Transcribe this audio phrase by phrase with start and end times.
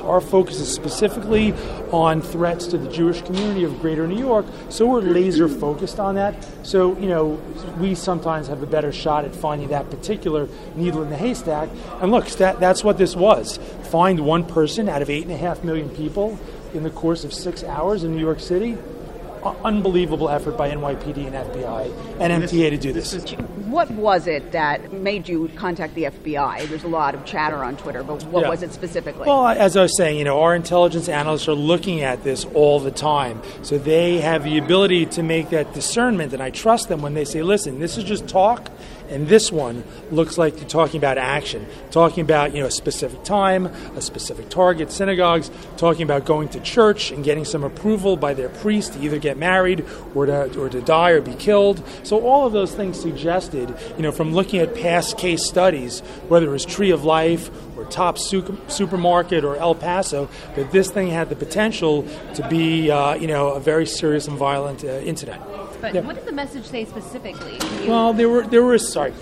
[0.00, 1.54] Our focus is specifically
[1.90, 6.16] on threats to the Jewish community of Greater New York, so we're laser focused on
[6.16, 6.46] that.
[6.62, 7.40] So, you know,
[7.78, 11.70] we sometimes have a better shot at finding that particular needle in the haystack.
[12.00, 13.58] And look, that, that's what this was.
[13.84, 16.38] Find one person out of eight and a half million people
[16.74, 18.76] in the course of six hours in New York City
[19.64, 23.12] unbelievable effort by NYPD and FBI and MTA to do this.
[23.66, 26.68] What was it that made you contact the FBI?
[26.68, 28.48] There's a lot of chatter on Twitter, but what Yeah.
[28.48, 29.26] was it specifically?
[29.26, 32.80] Well, as I was saying, you know, our intelligence analysts are looking at this all
[32.80, 33.40] the time.
[33.62, 37.24] So they have the ability to make that discernment, and I trust them when they
[37.24, 38.70] say, listen, this is just talk,
[39.10, 43.24] and this one looks like you're talking about action, talking about, you know, a specific
[43.24, 48.34] time, a specific target, synagogues, talking about going to church and getting some approval by
[48.34, 51.82] their priest to either get married or to, or to die or be killed.
[52.04, 56.46] So all of those things suggested, you know, from looking at past case studies, whether
[56.46, 61.08] it was Tree of Life or Top Su- Supermarket or El Paso, that this thing
[61.08, 65.42] had the potential to be, uh, you know, a very serious and violent uh, incident.
[65.80, 66.02] But Yeah.
[66.02, 67.58] what did the message say specifically?
[67.88, 69.12] Well, there were there were sorry,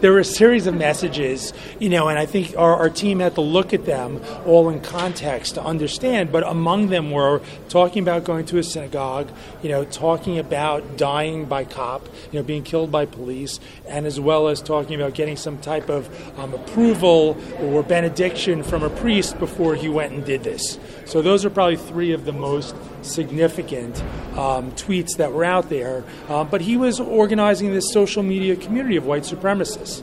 [0.00, 3.34] there were a series of messages, you know, and I think our, our team had
[3.36, 6.32] to look at them all in context to understand.
[6.32, 9.28] But among them were talking about going to a synagogue,
[9.62, 14.18] you know, talking about dying by cop, you know, being killed by police, and as
[14.18, 19.38] well as talking about getting some type of um, approval or benediction from a priest
[19.38, 20.78] before he went and did this.
[21.04, 24.00] So those are probably three of the most significant
[24.36, 26.04] um, tweets that were out there.
[26.28, 30.02] Uh, but he was organizing this social media community of white supremacists.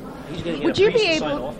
[0.64, 1.56] Would you be able?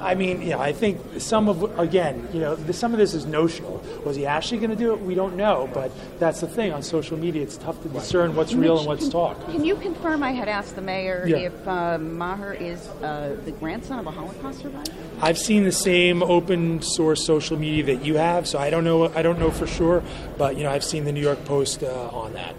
[0.00, 3.14] I mean, you know, I think some of again, you know, the, some of this
[3.14, 3.82] is notional.
[4.04, 5.00] Was he actually going to do it?
[5.00, 7.42] We don't know, but that's the thing on social media.
[7.42, 9.42] It's tough to discern what's real and what's talk.
[9.46, 10.22] Can you confirm?
[10.22, 11.36] I had asked the mayor Yeah.
[11.36, 14.92] if uh, Mahrer is uh, the grandson of a Holocaust survivor.
[15.20, 19.08] I've seen the same open source social media that you have, so I don't know.
[19.14, 20.02] I don't know for sure,
[20.36, 22.54] but you know, I've seen the New York Post uh, on that.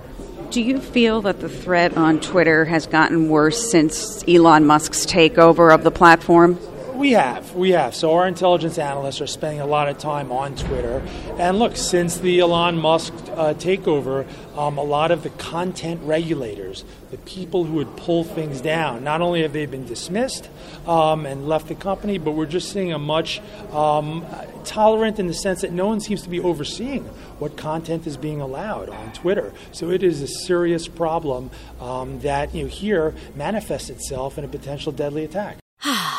[0.51, 5.71] Do you feel that the threat on Twitter has gotten worse since Elon Musk's takeover
[5.71, 6.57] of the platform?
[6.99, 7.95] We have, we have.
[7.95, 11.01] So our intelligence analysts are spending a lot of time on Twitter.
[11.37, 14.27] And look, since the Elon Musk uh, takeover,
[14.57, 19.21] um, a lot of the content regulators, the people who would pull things down, not
[19.21, 20.49] only have they been dismissed
[20.85, 23.39] um, and left the company, but we're just seeing a much
[23.71, 24.25] um,
[24.65, 27.05] tolerant in the sense that no one seems to be overseeing
[27.39, 29.53] what content is being allowed on Twitter.
[29.71, 31.49] So it is a serious problem
[31.79, 35.59] um, that you know, here manifests itself in a potential deadly attack.